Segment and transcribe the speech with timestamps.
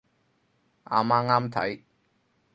[0.85, 1.83] 阿媽啱睇